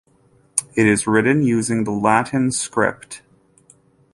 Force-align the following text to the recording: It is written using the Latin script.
It 0.73 0.87
is 0.87 1.05
written 1.05 1.43
using 1.43 1.83
the 1.83 1.91
Latin 1.91 2.49
script. 2.51 3.21